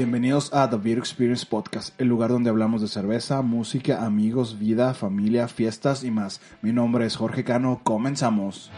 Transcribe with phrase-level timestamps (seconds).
[0.00, 4.94] Bienvenidos a The Beer Experience Podcast, el lugar donde hablamos de cerveza, música, amigos, vida,
[4.94, 6.40] familia, fiestas y más.
[6.62, 8.72] Mi nombre es Jorge Cano, comenzamos.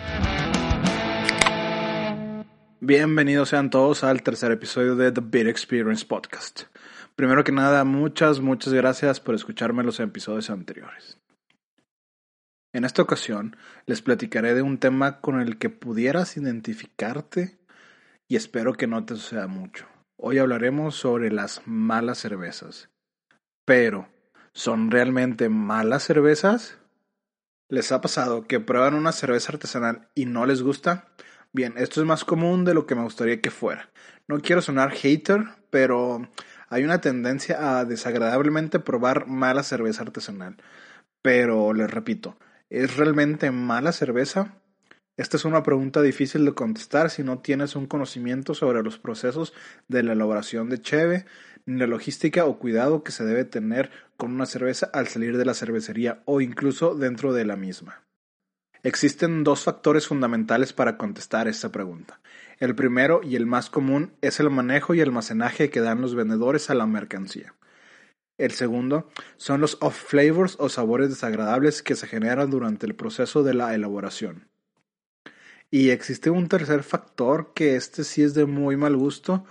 [2.80, 6.62] Bienvenidos sean todos al tercer episodio de The Beer Experience Podcast.
[7.14, 11.18] Primero que nada, muchas, muchas gracias por escucharme los episodios anteriores.
[12.72, 17.60] En esta ocasión les platicaré de un tema con el que pudieras identificarte
[18.26, 19.91] y espero que no te suceda mucho.
[20.24, 22.90] Hoy hablaremos sobre las malas cervezas.
[23.64, 24.08] Pero,
[24.52, 26.78] ¿son realmente malas cervezas?
[27.68, 31.08] ¿Les ha pasado que prueban una cerveza artesanal y no les gusta?
[31.52, 33.90] Bien, esto es más común de lo que me gustaría que fuera.
[34.28, 36.28] No quiero sonar hater, pero
[36.68, 40.56] hay una tendencia a desagradablemente probar mala cerveza artesanal.
[41.20, 42.36] Pero les repito,
[42.70, 44.54] ¿es realmente mala cerveza?
[45.18, 49.52] Esta es una pregunta difícil de contestar si no tienes un conocimiento sobre los procesos
[49.86, 51.26] de la elaboración de cheve,
[51.66, 55.44] ni la logística o cuidado que se debe tener con una cerveza al salir de
[55.44, 58.04] la cervecería o incluso dentro de la misma.
[58.84, 62.20] Existen dos factores fundamentales para contestar esta pregunta.
[62.58, 66.70] El primero y el más común es el manejo y almacenaje que dan los vendedores
[66.70, 67.54] a la mercancía.
[68.38, 73.42] El segundo son los off flavors o sabores desagradables que se generan durante el proceso
[73.42, 74.51] de la elaboración.
[75.74, 79.46] Y existe un tercer factor que este sí es de muy mal gusto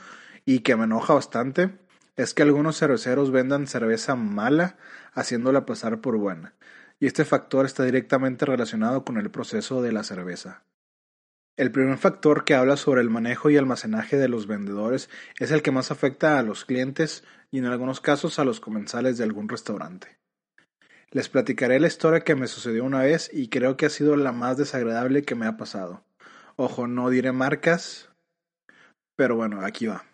[0.46, 1.80] y que me enoja bastante,
[2.16, 4.78] es que algunos cerveceros vendan cerveza mala
[5.14, 6.54] haciéndola pasar por buena.
[7.00, 10.62] Y este factor está directamente relacionado con el proceso de la cerveza.
[11.58, 15.64] El primer factor que habla sobre el manejo y almacenaje de los vendedores es el
[15.64, 19.50] que más afecta a los clientes y en algunos casos a los comensales de algún
[19.50, 20.20] restaurante.
[21.10, 24.32] Les platicaré la historia que me sucedió una vez y creo que ha sido la
[24.32, 26.04] más desagradable que me ha pasado.
[26.64, 28.08] Ojo, no diré marcas,
[29.16, 30.06] pero bueno, aquí va.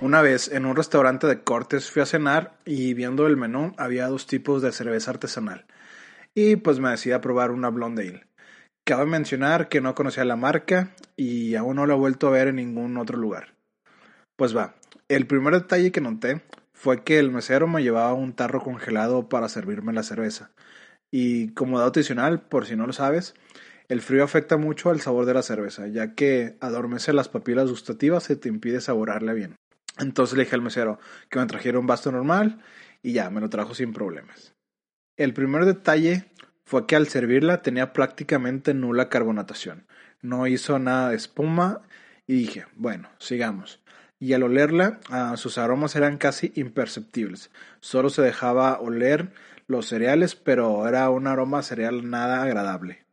[0.00, 4.06] Una vez en un restaurante de cortes fui a cenar y viendo el menú había
[4.06, 5.66] dos tipos de cerveza artesanal.
[6.32, 8.26] Y pues me decidí a probar una Blonde Ale.
[8.84, 12.46] Cabe mencionar que no conocía la marca y aún no la he vuelto a ver
[12.46, 13.56] en ningún otro lugar.
[14.36, 14.76] Pues va,
[15.08, 16.42] el primer detalle que noté
[16.72, 20.52] fue que el mesero me llevaba un tarro congelado para servirme la cerveza.
[21.10, 23.34] Y como dato adicional, por si no lo sabes,
[23.88, 28.28] el frío afecta mucho al sabor de la cerveza, ya que adormece las papilas gustativas
[28.30, 29.56] y te impide saborarla bien.
[29.98, 30.98] Entonces le dije al mesero
[31.30, 32.60] que me trajera un vaso normal
[33.02, 34.54] y ya, me lo trajo sin problemas.
[35.16, 36.26] El primer detalle
[36.64, 39.86] fue que al servirla tenía prácticamente nula carbonatación.
[40.20, 41.82] No hizo nada de espuma
[42.26, 43.80] y dije, bueno, sigamos.
[44.18, 47.50] Y al olerla, ah, sus aromas eran casi imperceptibles.
[47.80, 49.32] Solo se dejaba oler
[49.68, 53.05] los cereales, pero era un aroma cereal nada agradable.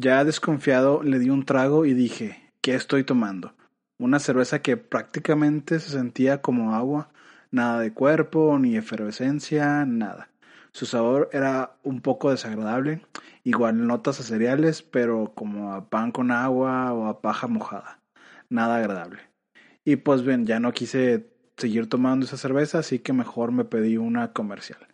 [0.00, 3.56] Ya desconfiado le di un trago y dije, ¿qué estoy tomando?
[3.98, 7.10] Una cerveza que prácticamente se sentía como agua,
[7.50, 10.30] nada de cuerpo, ni efervescencia, nada.
[10.70, 13.04] Su sabor era un poco desagradable,
[13.42, 17.98] igual notas a cereales, pero como a pan con agua o a paja mojada.
[18.48, 19.22] Nada agradable.
[19.84, 21.26] Y pues bien, ya no quise
[21.56, 24.86] seguir tomando esa cerveza, así que mejor me pedí una comercial.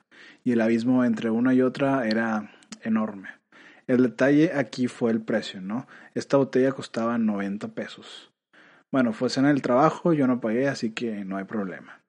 [0.44, 3.43] Y el abismo entre una y otra era enorme.
[3.86, 5.86] El detalle aquí fue el precio, ¿no?
[6.14, 8.32] Esta botella costaba 90 pesos.
[8.90, 12.00] Bueno, fue en el trabajo, yo no pagué, así que no hay problema.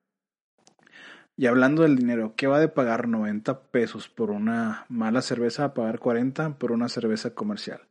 [1.38, 5.74] Y hablando del dinero, ¿qué va de pagar 90 pesos por una mala cerveza a
[5.74, 7.81] pagar 40 por una cerveza comercial?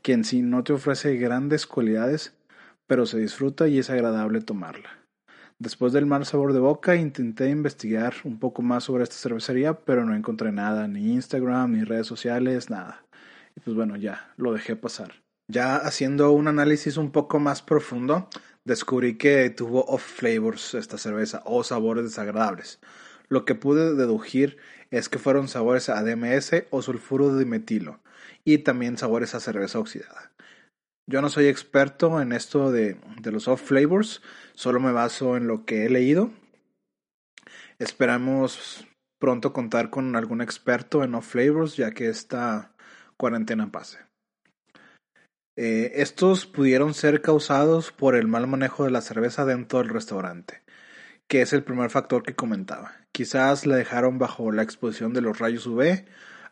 [0.00, 2.34] Que en sí no te ofrece grandes cualidades,
[2.86, 4.88] pero se disfruta y es agradable tomarla.
[5.58, 10.06] Después del mal sabor de boca, intenté investigar un poco más sobre esta cervecería, pero
[10.06, 13.05] no encontré nada, ni Instagram, ni redes sociales, nada.
[13.56, 15.22] Y pues bueno, ya lo dejé pasar.
[15.48, 18.28] Ya haciendo un análisis un poco más profundo,
[18.64, 22.80] descubrí que tuvo off flavors esta cerveza o sabores desagradables.
[23.28, 24.58] Lo que pude deducir
[24.90, 28.00] es que fueron sabores a DMS o sulfuro de metilo
[28.44, 30.32] y también sabores a cerveza oxidada.
[31.08, 34.22] Yo no soy experto en esto de, de los off flavors,
[34.54, 36.32] solo me baso en lo que he leído.
[37.78, 38.86] Esperamos
[39.20, 42.75] pronto contar con algún experto en off flavors, ya que esta
[43.16, 43.98] cuarentena pase.
[45.56, 50.62] Eh, estos pudieron ser causados por el mal manejo de la cerveza dentro del restaurante,
[51.28, 52.92] que es el primer factor que comentaba.
[53.12, 56.04] Quizás la dejaron bajo la exposición de los rayos UV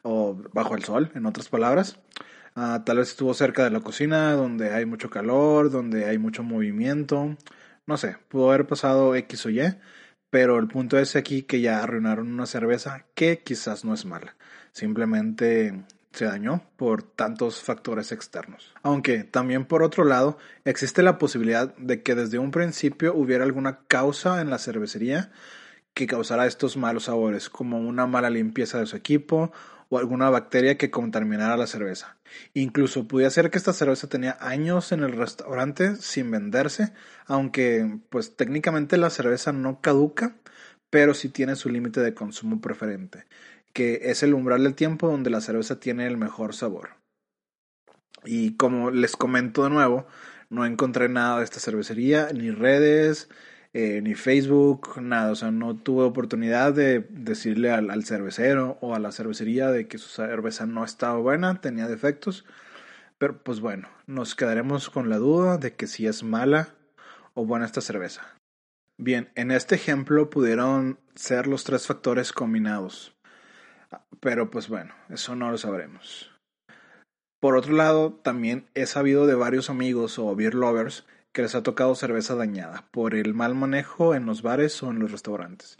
[0.02, 1.98] o bajo el sol, en otras palabras.
[2.56, 6.42] Ah, tal vez estuvo cerca de la cocina, donde hay mucho calor, donde hay mucho
[6.42, 7.36] movimiento.
[7.86, 9.60] No sé, pudo haber pasado X o Y,
[10.30, 14.36] pero el punto es aquí que ya arruinaron una cerveza que quizás no es mala.
[14.72, 15.84] Simplemente
[16.14, 18.72] se dañó por tantos factores externos.
[18.82, 23.80] Aunque también por otro lado existe la posibilidad de que desde un principio hubiera alguna
[23.88, 25.32] causa en la cervecería
[25.94, 29.52] que causara estos malos sabores, como una mala limpieza de su equipo
[29.88, 32.16] o alguna bacteria que contaminara la cerveza.
[32.52, 36.92] Incluso podía ser que esta cerveza tenía años en el restaurante sin venderse,
[37.26, 40.36] aunque pues técnicamente la cerveza no caduca,
[40.90, 43.26] pero sí tiene su límite de consumo preferente,
[43.74, 46.90] que es el umbral del tiempo donde la cerveza tiene el mejor sabor.
[48.24, 50.06] Y como les comento de nuevo,
[50.48, 53.28] no encontré nada de esta cervecería, ni redes,
[53.74, 55.32] eh, ni Facebook, nada.
[55.32, 59.98] O sea, no tuve oportunidad de decirle al, cervecero o a la cervecería de que
[59.98, 62.46] su cerveza no estaba buena, tenía defectos.
[63.18, 66.74] Pero pues bueno, nos quedaremos con la duda de que si es mala
[67.34, 68.22] o buena esta cerveza.
[68.96, 73.13] Bien, en este ejemplo pudieron ser los tres factores combinados.
[74.20, 76.30] Pero pues bueno, eso no lo sabremos.
[77.40, 81.62] Por otro lado, también he sabido de varios amigos o beer lovers que les ha
[81.62, 85.76] tocado cerveza dañada por el mal manejo en los bares o en los restaurantes.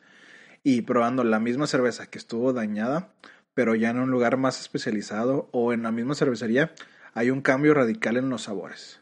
[0.63, 3.15] Y probando la misma cerveza que estuvo dañada,
[3.55, 6.75] pero ya en un lugar más especializado o en la misma cervecería,
[7.15, 9.01] hay un cambio radical en los sabores.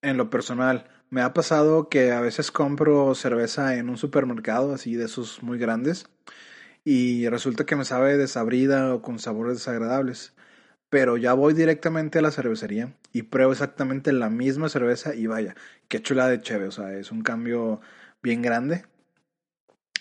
[0.00, 4.94] En lo personal, me ha pasado que a veces compro cerveza en un supermercado así
[4.94, 6.06] de esos muy grandes
[6.84, 10.34] y resulta que me sabe desabrida o con sabores desagradables
[10.92, 15.56] pero ya voy directamente a la cervecería y pruebo exactamente la misma cerveza y vaya,
[15.88, 17.80] qué chula de chévere, o sea, es un cambio
[18.22, 18.84] bien grande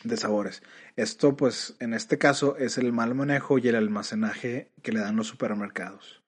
[0.03, 0.63] de sabores.
[0.97, 5.15] Esto pues en este caso es el mal manejo y el almacenaje que le dan
[5.15, 6.21] los supermercados.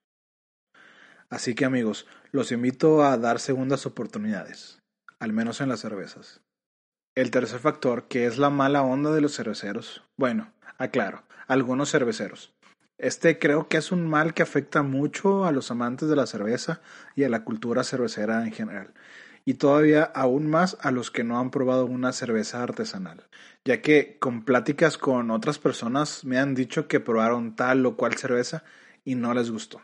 [1.30, 4.82] Así que amigos, los invito a dar segundas oportunidades,
[5.20, 6.40] al menos en las cervezas.
[7.16, 10.04] El tercer factor, que es la mala onda de los cerveceros.
[10.18, 12.56] Bueno, aclaro, algunos cerveceros.
[12.98, 16.82] Este creo que es un mal que afecta mucho a los amantes de la cerveza
[17.16, 18.96] y a la cultura cervecera en general,
[19.46, 23.28] y todavía aún más a los que no han probado una cerveza artesanal,
[23.64, 28.18] ya que con pláticas con otras personas me han dicho que probaron tal o cual
[28.18, 28.64] cerveza
[29.06, 29.82] y no les gustó.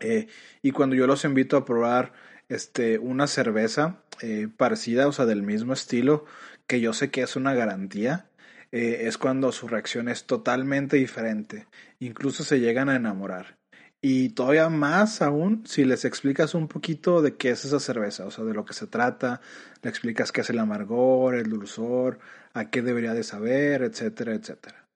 [0.00, 0.28] Eh,
[0.62, 2.12] y cuando yo los invito a probar
[2.48, 6.24] este, una cerveza eh, parecida, o sea, del mismo estilo,
[6.66, 8.28] que yo sé que es una garantía,
[8.72, 11.66] eh, es cuando su reacción es totalmente diferente.
[11.98, 13.58] Incluso se llegan a enamorar.
[14.00, 18.30] Y todavía más aún si les explicas un poquito de qué es esa cerveza, o
[18.30, 19.40] sea, de lo que se trata,
[19.82, 22.20] le explicas qué es el amargor, el dulzor,
[22.52, 24.86] a qué debería de saber, etcétera, etcétera.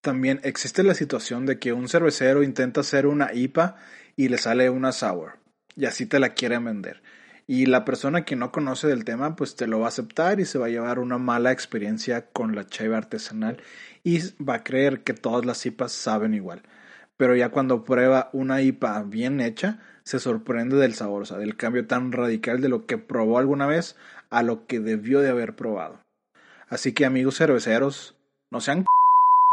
[0.00, 3.76] También existe la situación de que un cervecero intenta hacer una IPA
[4.20, 5.38] y le sale una sour,
[5.76, 7.02] y así te la quieren vender.
[7.46, 10.44] Y la persona que no conoce del tema, pues te lo va a aceptar y
[10.44, 13.62] se va a llevar una mala experiencia con la cheve artesanal
[14.04, 16.60] y va a creer que todas las IPAs saben igual.
[17.16, 21.56] Pero ya cuando prueba una IPA bien hecha, se sorprende del sabor, o sea, del
[21.56, 23.96] cambio tan radical de lo que probó alguna vez
[24.28, 26.02] a lo que debió de haber probado.
[26.68, 28.16] Así que amigos cerveceros,
[28.50, 28.84] no sean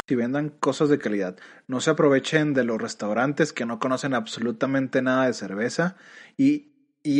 [0.07, 1.37] y vendan cosas de calidad.
[1.67, 5.95] No se aprovechen de los restaurantes que no conocen absolutamente nada de cerveza
[6.37, 6.73] y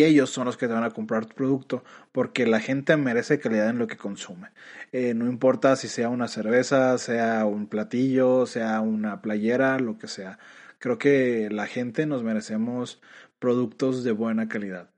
[0.03, 3.69] ellos son los que te van a comprar tu producto porque la gente merece calidad
[3.69, 4.49] en lo que consume.
[4.91, 10.07] Eh, no importa si sea una cerveza, sea un platillo, sea una playera, lo que
[10.07, 10.39] sea.
[10.79, 13.01] Creo que la gente nos merecemos
[13.39, 14.89] productos de buena calidad.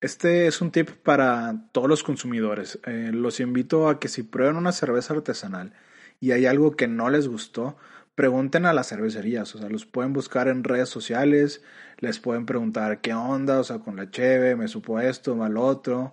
[0.00, 2.78] Este es un tip para todos los consumidores.
[2.86, 5.74] Eh, los invito a que si prueban una cerveza artesanal
[6.22, 7.76] y hay algo que no les gustó,
[8.14, 11.62] pregunten a las cervecerías, o sea, los pueden buscar en redes sociales,
[11.98, 16.12] les pueden preguntar qué onda, o sea, con la cheve, me supo esto, mal otro,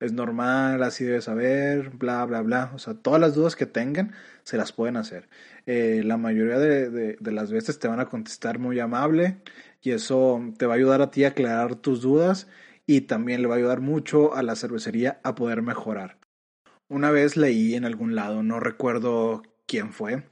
[0.00, 2.72] es normal, así debe saber, bla, bla, bla.
[2.74, 5.28] O sea, todas las dudas que tengan se las pueden hacer.
[5.66, 9.38] Eh, la mayoría de, de, las veces te van a contestar muy amable
[9.82, 12.48] y eso te va a ayudar a ti a aclarar tus dudas
[12.86, 16.21] y también le va a ayudar mucho a la cervecería a poder mejorar.
[16.92, 20.28] Una vez leí en algún lado, no recuerdo quién fue,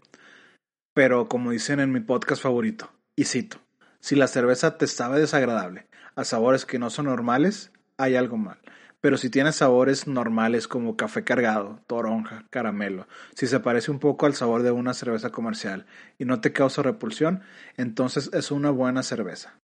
[0.93, 3.57] pero como dicen en mi podcast favorito, y cito,
[4.01, 5.87] si la cerveza te sabe desagradable
[6.17, 8.59] a sabores que no son normales, hay algo mal.
[9.01, 14.27] Pero si tiene sabores normales como café cargado, toronja, caramelo, si se parece un poco
[14.27, 15.87] al sabor de una cerveza comercial
[16.19, 17.41] y no te causa repulsión,
[17.79, 19.59] entonces es una buena cerveza.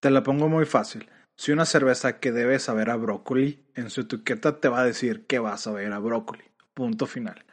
[0.00, 1.10] Te la pongo muy fácil.
[1.38, 5.24] Si una cerveza que debe saber a brócoli, en su etiqueta te va a decir
[5.26, 6.44] que va a saber a brócoli.
[6.74, 7.44] Punto final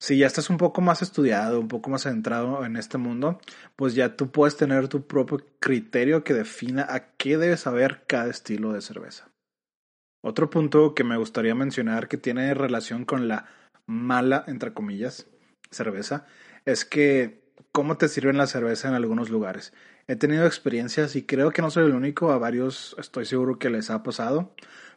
[0.00, 3.38] si ya estás un poco más estudiado, un poco más centrado en este mundo,
[3.76, 8.30] pues ya tú puedes tener tu propio criterio que defina a qué debe saber cada
[8.30, 9.28] estilo de cerveza.
[10.22, 13.46] Otro punto que me gustaría mencionar que tiene relación con la
[13.86, 15.26] mala, entre comillas,
[15.70, 16.26] cerveza,
[16.64, 19.74] es que cómo te sirven la cerveza en algunos lugares.
[20.10, 23.70] He tenido experiencias y creo que no soy el único, a varios estoy seguro que
[23.70, 24.52] les ha pasado,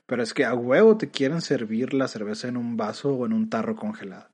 [0.08, 3.34] pero es que a huevo te quieren servir la cerveza en un vaso o en
[3.34, 4.28] un tarro congelado.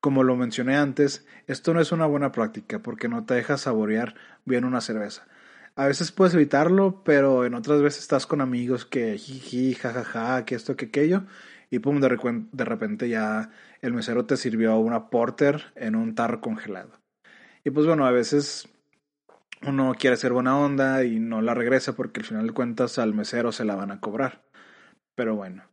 [0.00, 4.16] Como lo mencioné antes, esto no es una buena práctica porque no te deja saborear
[4.44, 5.26] bien una cerveza.
[5.76, 10.56] A veces puedes evitarlo, pero en otras veces estás con amigos que jiji, jajaja, que
[10.56, 11.22] esto, que aquello,
[11.70, 16.42] y pum, de, de repente ya el mesero te sirvió una porter en un tarro
[16.42, 17.00] congelado.
[17.64, 18.68] Y pues bueno, a veces
[19.66, 23.14] uno quiere ser buena onda y no la regresa porque al final de cuentas al
[23.14, 24.42] mesero se la van a cobrar.
[25.14, 25.64] Pero bueno.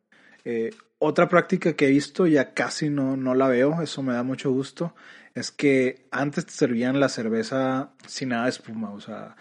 [0.43, 4.23] Eh, otra práctica que he visto, ya casi no, no la veo, eso me da
[4.23, 4.95] mucho gusto,
[5.33, 9.35] es que antes te servían la cerveza sin nada de espuma, o sea,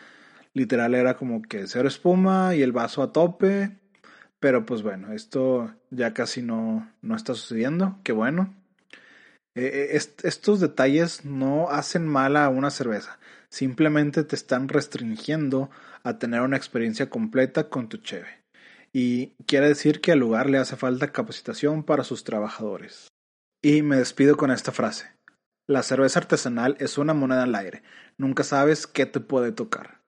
[0.53, 3.79] literal era como que cero espuma y el vaso a tope,
[4.41, 8.55] pero pues bueno, esto ya casi no, no está sucediendo, qué bueno.
[9.57, 13.19] Eh, eh, estos detalles no hacen mal a una cerveza,
[13.49, 15.71] simplemente te están restringiendo
[16.03, 18.43] a tener una experiencia completa con tu cheve.
[18.93, 23.09] Y quiere decir que al lugar le hace falta capacitación para sus trabajadores.
[23.63, 25.07] Y me despido con esta frase.
[25.67, 27.83] La cerveza artesanal es una moneda al aire.
[28.19, 30.04] Nunca sabes qué te puede tocar.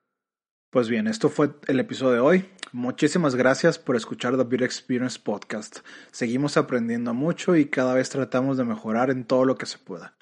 [0.70, 2.49] Pues bien, esto fue el episodio de hoy.
[2.73, 5.78] Muchísimas gracias por escuchar The Beer Experience Podcast.
[6.11, 10.16] Seguimos aprendiendo mucho y cada vez tratamos de mejorar en todo lo que se pueda.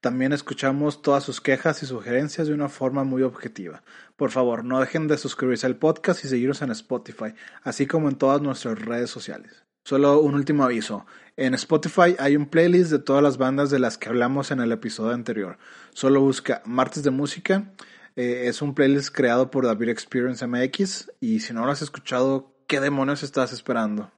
[0.00, 3.82] También escuchamos todas sus quejas y sugerencias de una forma muy objetiva.
[4.16, 8.16] Por favor, no dejen de suscribirse al podcast y seguirnos en Spotify, así como en
[8.16, 9.64] todas nuestras redes sociales.
[9.84, 11.04] Solo un último aviso.
[11.36, 14.72] En Spotify hay un playlist de todas las bandas de las que hablamos en el
[14.72, 15.58] episodio anterior.
[15.92, 17.70] Solo busca Martes de Música
[18.16, 22.52] eh, es un playlist creado por David Experience MX y si no lo has escuchado,
[22.66, 24.10] ¿qué demonios estás esperando?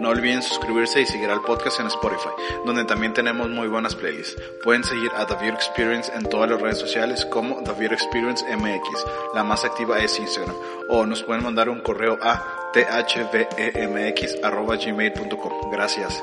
[0.00, 2.30] No olviden suscribirse y seguir al podcast en Spotify,
[2.64, 4.34] donde también tenemos muy buenas playlists.
[4.64, 9.04] Pueden seguir a David Experience en todas las redes sociales como David Experience MX.
[9.34, 10.56] La más activa es Instagram.
[10.88, 15.70] O nos pueden mandar un correo a thvemx.gmail.com.
[15.70, 16.22] Gracias.